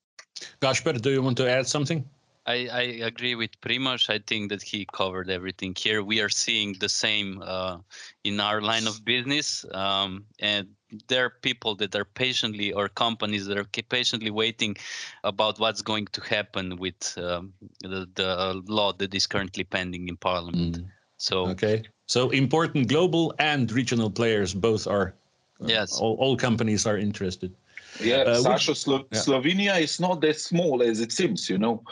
Gasper, 0.61 0.94
do 0.94 1.11
you 1.11 1.23
want 1.23 1.37
to 1.38 1.49
add 1.49 1.66
something? 1.66 2.04
I, 2.47 2.68
I 2.71 2.83
agree 3.06 3.35
with 3.35 3.59
Primoz. 3.62 4.11
I 4.11 4.18
think 4.18 4.50
that 4.50 4.62
he 4.62 4.87
covered 4.92 5.30
everything 5.30 5.75
here. 5.75 6.02
We 6.02 6.21
are 6.21 6.28
seeing 6.28 6.75
the 6.78 6.90
same 6.90 7.42
uh, 7.42 7.78
in 8.23 8.38
our 8.38 8.61
line 8.61 8.87
of 8.87 9.02
business, 9.04 9.64
um, 9.73 10.26
and 10.40 10.68
there 11.09 11.25
are 11.25 11.30
people 11.30 11.75
that 11.76 11.97
are 11.97 12.04
patiently, 12.04 12.73
or 12.73 12.88
companies 12.88 13.47
that 13.47 13.56
are 13.56 13.64
patiently 13.88 14.30
waiting 14.30 14.76
about 15.25 15.59
what's 15.59 15.80
going 15.80 16.06
to 16.12 16.21
happen 16.21 16.76
with 16.76 17.16
um, 17.16 17.54
the, 17.80 18.06
the 18.14 18.62
law 18.66 18.92
that 18.92 19.14
is 19.14 19.26
currently 19.26 19.64
pending 19.64 20.09
in 20.09 20.16
Parliament. 20.16 20.78
Mm. 20.78 20.87
So 21.16 21.47
okay, 21.49 21.85
so 22.06 22.28
important 22.30 22.88
global 22.88 23.35
and 23.38 23.73
regional 23.73 24.11
players 24.11 24.52
both 24.52 24.87
are. 24.87 25.14
Uh, 25.62 25.66
yes, 25.68 25.99
all, 25.99 26.16
all 26.16 26.37
companies 26.37 26.87
are 26.87 26.99
interested. 26.99 27.54
Yeah, 28.00 28.16
uh, 28.16 28.40
Sasha, 28.40 28.74
Slo- 28.74 29.06
yeah. 29.12 29.18
Slovenia 29.20 29.80
is 29.80 30.00
not 30.00 30.24
as 30.24 30.42
small 30.42 30.82
as 30.82 31.00
it 31.00 31.12
seems, 31.12 31.48
you 31.48 31.58
know. 31.58 31.82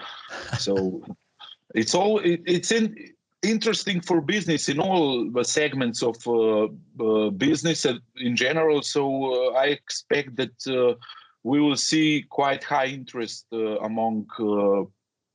So 0.59 1.03
it's 1.75 1.95
all 1.95 2.19
it, 2.19 2.43
it's 2.47 2.73
in, 2.73 2.97
interesting 3.43 4.01
for 4.01 4.21
business 4.21 4.69
in 4.69 4.79
all 4.79 5.31
the 5.31 5.45
segments 5.45 6.03
of 6.03 6.17
uh, 6.27 6.69
uh, 7.01 7.31
business 7.31 7.87
in 8.17 8.37
general. 8.37 8.83
So 8.83 9.53
uh, 9.53 9.59
I 9.59 9.67
expect 9.67 10.37
that 10.37 10.67
uh, 10.67 10.95
we 11.43 11.61
will 11.61 11.77
see 11.77 12.25
quite 12.29 12.63
high 12.63 12.87
interest 12.87 13.47
uh, 13.53 13.79
among 13.81 14.27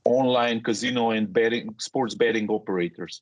online 0.06 0.62
casino 0.62 1.12
and 1.12 1.32
betting 1.32 1.76
sports 1.80 2.16
betting 2.16 2.50
operators. 2.50 3.22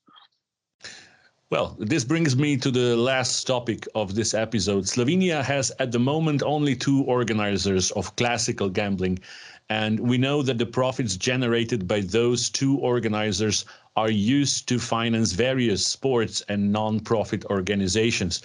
Well, 1.51 1.75
this 1.79 2.03
brings 2.03 2.35
me 2.35 2.57
to 2.57 2.71
the 2.71 2.97
last 2.97 3.45
topic 3.45 3.87
of 3.93 4.15
this 4.15 4.33
episode. 4.33 4.85
Slovenia 4.85 5.43
has 5.43 5.71
at 5.77 5.91
the 5.91 5.99
moment 5.99 6.41
only 6.41 6.75
two 6.75 7.03
organizers 7.03 7.91
of 7.91 8.15
classical 8.15 8.67
gambling, 8.67 9.19
and 9.69 9.99
we 9.99 10.17
know 10.17 10.41
that 10.41 10.57
the 10.57 10.65
profits 10.65 11.15
generated 11.15 11.87
by 11.87 11.99
those 11.99 12.49
two 12.49 12.79
organizers 12.79 13.63
are 13.95 14.09
used 14.09 14.67
to 14.69 14.79
finance 14.79 15.33
various 15.33 15.85
sports 15.85 16.41
and 16.49 16.71
non-profit 16.71 17.45
organizations. 17.45 18.41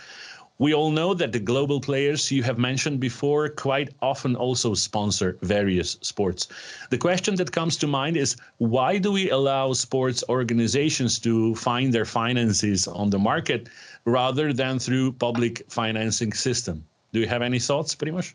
We 0.61 0.75
all 0.75 0.91
know 0.91 1.15
that 1.15 1.33
the 1.33 1.41
global 1.41 1.81
players 1.81 2.31
you 2.31 2.43
have 2.43 2.59
mentioned 2.59 3.01
before 3.01 3.49
quite 3.49 3.95
often 4.03 4.37
also 4.37 4.75
sponsor 4.75 5.39
various 5.41 5.97
sports. 6.03 6.49
The 6.91 6.99
question 6.99 7.35
that 7.37 7.51
comes 7.51 7.79
to 7.79 7.87
mind 7.87 8.19
is 8.19 8.37
why 8.59 8.99
do 8.99 9.11
we 9.11 9.31
allow 9.31 9.73
sports 9.73 10.23
organizations 10.29 11.19
to 11.21 11.55
find 11.55 11.95
their 11.95 12.05
finances 12.05 12.87
on 12.87 13.09
the 13.09 13.19
market 13.19 13.71
rather 14.05 14.53
than 14.53 14.79
through 14.79 15.13
public 15.13 15.63
financing 15.71 16.35
system? 16.35 16.85
Do 17.15 17.21
you 17.21 17.27
have 17.27 17.41
any 17.41 17.59
thoughts, 17.59 17.95
Primoz? 17.95 18.35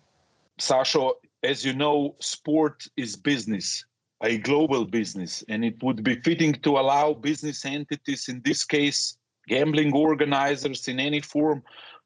Sasha, 0.57 1.11
as 1.43 1.63
you 1.63 1.73
know, 1.73 2.15
sport 2.21 2.87
is 2.97 3.15
business, 3.15 3.85
a 4.23 4.39
global 4.39 4.83
business, 4.85 5.43
and 5.47 5.63
it 5.63 5.75
would 5.83 6.03
be 6.03 6.15
fitting 6.21 6.53
to 6.63 6.71
allow 6.79 7.13
business 7.13 7.63
entities, 7.65 8.29
in 8.29 8.41
this 8.43 8.63
case, 8.63 9.15
gambling 9.47 9.93
organizers 9.93 10.87
in 10.87 10.99
any 10.99 11.21
form, 11.21 11.61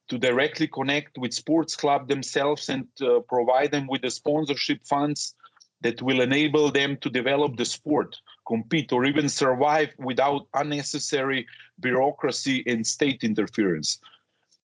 to 0.09 0.17
directly 0.17 0.67
connect 0.67 1.17
with 1.17 1.33
sports 1.33 1.75
club 1.75 2.07
themselves 2.07 2.69
and 2.69 2.87
uh, 3.01 3.19
provide 3.21 3.71
them 3.71 3.87
with 3.87 4.01
the 4.01 4.09
sponsorship 4.09 4.85
funds 4.85 5.35
that 5.81 6.01
will 6.01 6.21
enable 6.21 6.71
them 6.71 6.97
to 6.97 7.09
develop 7.09 7.55
the 7.55 7.65
sport 7.65 8.15
compete 8.47 8.91
or 8.91 9.05
even 9.05 9.29
survive 9.29 9.93
without 9.97 10.47
unnecessary 10.55 11.45
bureaucracy 11.79 12.63
and 12.67 12.85
state 12.85 13.23
interference. 13.23 13.99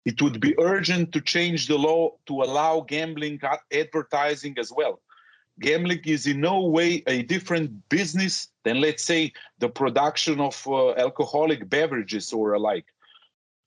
It 0.05 0.21
would 0.21 0.39
be 0.39 0.55
urgent 0.59 1.11
to 1.13 1.21
change 1.21 1.67
the 1.67 1.77
law 1.77 2.11
to 2.27 2.41
allow 2.41 2.81
gambling 2.81 3.39
advertising 3.71 4.55
as 4.57 4.71
well. 4.71 5.01
Gambling 5.59 6.01
is 6.05 6.25
in 6.25 6.41
no 6.41 6.61
way 6.61 7.03
a 7.07 7.21
different 7.23 7.89
business 7.89 8.49
than 8.63 8.81
let's 8.81 9.03
say 9.03 9.31
the 9.59 9.69
production 9.69 10.39
of 10.39 10.65
uh, 10.67 10.93
alcoholic 10.93 11.69
beverages 11.69 12.33
or 12.33 12.53
alike 12.53 12.85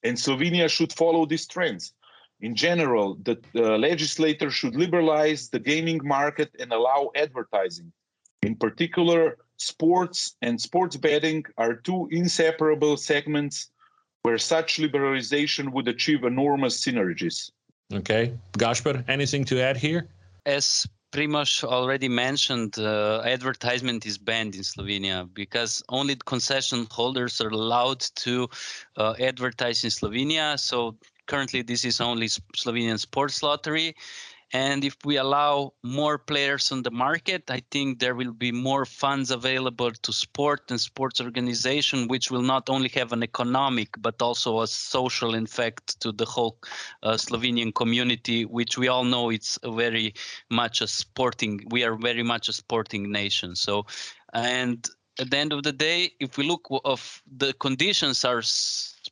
and 0.07 0.17
Slovenia 0.17 0.69
should 0.69 0.93
follow 0.93 1.27
these 1.27 1.47
trends. 1.47 1.93
In 2.41 2.55
general, 2.55 3.17
the 3.23 3.37
uh, 3.55 3.79
legislator 3.79 4.51
should 4.51 4.77
liberalize 4.77 5.49
the 5.49 5.59
gaming 5.59 6.01
market 6.05 6.51
and 6.61 6.73
allow 6.73 7.11
advertising. 7.17 7.93
In 8.43 8.55
particular, 8.57 9.39
sports 9.57 10.37
and 10.43 10.61
sports 10.61 10.97
betting 10.97 11.45
are 11.57 11.75
two 11.75 12.09
inseparable 12.11 12.97
segments 12.97 13.71
where 14.23 14.39
such 14.39 14.79
liberalization 14.79 15.73
would 15.73 15.89
achieve 15.89 16.25
enormous 16.25 16.85
synergies. 16.85 17.51
Okay. 17.93 18.35
Gasper, 18.59 19.05
anything 19.09 19.45
to 19.47 19.61
add 19.63 19.77
here? 19.77 20.09
As 20.45 20.87
Primoz 21.13 21.65
already 21.65 22.09
mentioned, 22.09 22.79
uh, 22.79 23.23
advertisement 23.25 24.05
is 24.07 24.19
banned 24.19 24.55
in 24.55 24.63
Slovenia 24.63 25.29
because 25.33 25.83
only 25.89 26.17
concession 26.17 26.87
holders 26.91 27.41
are 27.41 27.49
allowed 27.49 28.01
to 28.17 28.49
uh, 28.97 29.15
advertise 29.21 29.85
in 29.85 29.91
Slovenia. 29.91 30.59
So 30.59 30.97
currently, 31.27 31.63
this 31.63 31.85
is 31.85 32.01
only 32.01 32.29
Slovenian 32.29 32.99
Sports 32.99 33.43
Lottery, 33.43 33.95
and 34.53 34.85
if 34.85 34.97
we 35.05 35.17
allow 35.17 35.73
more 35.83 36.19
players 36.19 36.71
on 36.71 36.83
the 36.83 36.91
market, 36.91 37.51
I 37.51 37.63
think 37.71 37.99
there 37.99 38.15
will 38.15 38.33
be 38.33 38.53
more 38.53 38.85
funds 38.85 39.33
available 39.33 39.91
to 39.91 40.13
sport 40.13 40.71
and 40.71 40.81
sports 40.81 41.21
organization, 41.21 42.07
which 42.07 42.31
will 42.31 42.43
not 42.43 42.71
only 42.71 42.89
have 42.91 43.13
an 43.13 43.25
economic 43.25 43.89
but 43.99 44.23
also 44.23 44.61
a 44.61 44.67
social 44.69 45.35
effect 45.35 46.01
to 46.01 46.13
the 46.13 46.25
whole 46.25 46.59
uh, 47.03 47.15
Slovenian 47.15 47.75
community, 47.75 48.45
which 48.45 48.79
we 48.79 48.87
all 48.87 49.05
know 49.05 49.31
it's 49.31 49.59
very 49.65 50.15
much 50.49 50.81
a 50.81 50.87
sporting. 50.87 51.61
We 51.71 51.83
are 51.83 51.97
very 51.97 52.23
much 52.23 52.49
a 52.49 52.53
sporting 52.53 53.11
nation. 53.11 53.57
So, 53.57 53.87
and 54.33 54.89
at 55.19 55.31
the 55.31 55.39
end 55.39 55.53
of 55.53 55.65
the 55.65 55.73
day, 55.73 56.13
if 56.21 56.39
we 56.39 56.47
look 56.47 56.69
of 56.85 57.21
the 57.37 57.53
conditions 57.55 58.25
are 58.25 58.43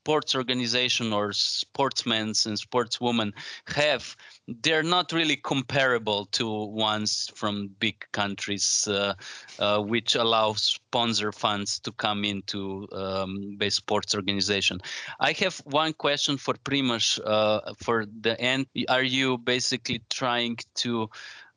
sports 0.05 0.35
organization 0.35 1.15
or 1.15 1.33
sportsmen 1.33 2.29
and 2.45 2.59
sportswomen 2.59 3.33
have 3.67 4.15
they're 4.63 4.83
not 4.83 5.13
really 5.13 5.37
comparable 5.37 6.27
to 6.27 6.47
ones 6.67 7.31
from 7.35 7.71
big 7.79 7.97
countries 8.13 8.87
uh, 8.87 9.15
uh, 9.59 9.81
which 9.81 10.15
allow 10.15 10.53
sponsor 10.53 11.33
funds 11.33 11.79
to 11.81 11.91
come 11.93 12.23
into 12.23 12.87
um, 12.93 13.57
the 13.59 13.71
sports 13.71 14.15
organization. 14.15 14.79
I 15.21 15.33
have 15.33 15.57
one 15.65 15.95
question 15.95 16.37
for 16.37 16.53
Primoz 16.53 17.19
uh, 17.25 17.73
for 17.83 18.05
the 18.21 18.39
end. 18.39 18.67
Are 18.91 19.03
you 19.03 19.39
basically 19.39 20.03
trying 20.11 20.59
to 20.85 21.09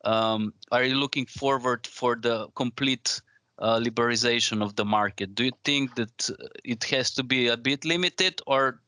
um, 0.05 0.53
are 0.71 0.85
you 0.85 0.95
looking 0.95 1.25
forward 1.25 1.85
for 1.85 2.15
the 2.15 2.47
complete 2.55 3.21
uh, 3.59 3.79
liberalization 3.79 4.61
of 4.61 4.75
the 4.75 4.85
market? 4.85 5.35
Do 5.35 5.45
you 5.45 5.51
think 5.63 5.95
that 5.95 6.29
it 6.63 6.83
has 6.85 7.11
to 7.11 7.23
be 7.23 7.47
a 7.47 7.57
bit 7.57 7.85
limited 7.85 8.41
or 8.47 8.81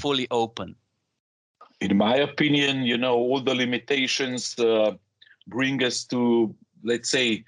fully 0.00 0.26
open? 0.30 0.74
In 1.80 1.96
my 1.96 2.16
opinion, 2.16 2.82
you 2.82 2.96
know, 2.96 3.14
all 3.14 3.40
the 3.40 3.54
limitations 3.54 4.58
uh, 4.58 4.92
bring 5.46 5.82
us 5.82 6.04
to, 6.04 6.54
let's 6.82 7.10
say, 7.10 7.44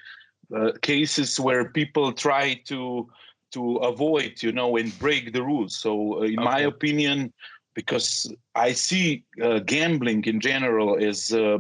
uh, 0.55 0.73
cases 0.83 1.41
where 1.41 1.71
people 1.71 2.13
try 2.13 2.55
to 2.67 3.09
to 3.53 3.77
avoid, 3.77 4.43
you 4.43 4.53
know, 4.53 4.77
and 4.77 4.97
break 4.99 5.33
the 5.33 5.43
rules. 5.43 5.77
So, 5.77 6.19
uh, 6.19 6.23
in 6.23 6.39
okay. 6.39 6.45
my 6.45 6.61
opinion, 6.61 7.33
because 7.75 8.33
I 8.55 8.73
see 8.73 9.25
uh, 9.43 9.61
gambling 9.61 10.25
in 10.25 10.41
general 10.41 10.99
as 11.01 11.33
uh, 11.33 11.59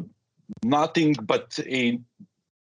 nothing 0.64 1.14
but 1.22 1.59
a 1.66 1.98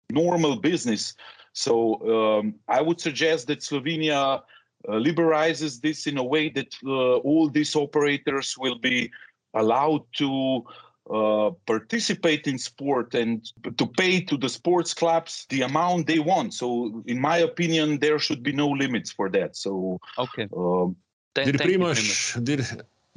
normal 0.09 0.55
business 0.57 1.13
so 1.53 2.39
um, 2.39 2.55
I 2.67 2.81
would 2.81 2.99
suggest 3.01 3.47
that 3.47 3.59
Slovenia 3.59 4.41
uh, 4.87 4.91
liberalizes 4.93 5.81
this 5.81 6.07
in 6.07 6.17
a 6.17 6.23
way 6.23 6.49
that 6.49 6.75
uh, 6.85 7.17
all 7.17 7.49
these 7.49 7.75
operators 7.75 8.55
will 8.57 8.79
be 8.79 9.11
allowed 9.53 10.03
to 10.17 10.63
uh, 11.09 11.51
participate 11.65 12.47
in 12.47 12.57
sport 12.57 13.13
and 13.13 13.51
to 13.77 13.85
pay 13.85 14.21
to 14.21 14.37
the 14.37 14.47
sports 14.47 14.93
clubs 14.93 15.45
the 15.49 15.61
amount 15.61 16.07
they 16.07 16.19
want. 16.19 16.53
So, 16.53 17.03
in 17.05 17.19
my 17.19 17.37
opinion, 17.37 17.99
there 17.99 18.17
should 18.17 18.43
be 18.43 18.53
no 18.53 18.69
limits 18.69 19.11
for 19.11 19.29
that. 19.29 19.55
So, 19.57 19.99
okay. 20.17 20.47
Um, 20.55 20.95
Th- 21.33 21.47
dear 21.47 21.53
Primoz, 21.53 22.43
dear, 22.43 22.65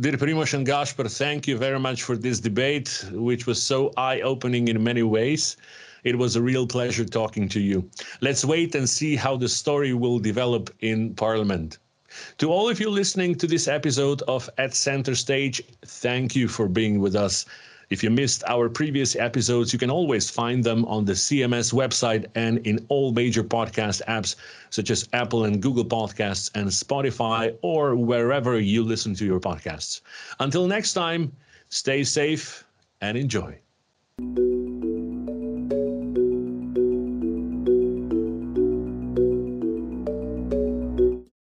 dear 0.01 0.13
Primoz 0.13 0.55
and 0.55 0.65
Gasper, 0.65 1.09
thank 1.09 1.49
you 1.49 1.59
very 1.59 1.81
much 1.81 2.05
for 2.05 2.17
this 2.17 2.39
debate, 2.39 3.05
which 3.13 3.47
was 3.47 3.61
so 3.61 3.91
eye-opening 3.97 4.69
in 4.69 4.83
many 4.83 5.03
ways. 5.03 5.57
It 6.05 6.17
was 6.19 6.37
a 6.37 6.43
real 6.43 6.67
pleasure 6.67 7.05
talking 7.05 7.49
to 7.49 7.61
you. 7.61 7.91
Let's 8.21 8.45
wait 8.45 8.75
and 8.75 8.89
see 8.89 9.17
how 9.17 9.37
the 9.37 9.49
story 9.49 9.93
will 9.93 10.19
develop 10.19 10.73
in 10.81 11.15
Parliament. 11.15 11.79
To 12.39 12.53
all 12.53 12.69
of 12.69 12.79
you 12.79 12.91
listening 12.91 13.35
to 13.37 13.47
this 13.47 13.67
episode 13.67 14.23
of 14.29 14.49
At 14.59 14.75
Center 14.75 15.15
Stage, 15.15 15.63
thank 15.85 16.37
you 16.37 16.47
for 16.47 16.69
being 16.69 17.01
with 17.01 17.17
us. 17.17 17.45
If 17.91 18.03
you 18.03 18.11
missed 18.11 18.45
our 18.47 18.69
previous 18.69 19.17
episodes, 19.17 19.73
you 19.73 19.79
can 19.79 19.91
always 19.91 20.31
find 20.31 20.63
them 20.63 20.85
on 20.87 21.05
the 21.05 21.13
CMS 21.13 21.73
website 21.73 22.27
and 22.35 22.59
in 22.67 22.85
all 22.89 23.13
major 23.13 23.43
podcast 23.43 24.01
apps 24.09 24.37
such 24.71 24.91
as 24.91 25.09
Apple 25.13 25.45
and 25.45 25.61
Google 25.61 25.85
Podcasts 25.85 26.51
and 26.55 26.69
Spotify 26.69 27.57
or 27.63 27.95
wherever 27.97 28.59
you 28.59 28.85
listen 28.85 29.15
to 29.17 29.25
your 29.25 29.41
podcasts. 29.41 30.01
Until 30.39 30.67
next 30.67 30.95
time, 30.95 31.33
Stay 31.75 32.05
safe 32.05 32.65
and 33.01 33.19
enjoy. 33.19 33.59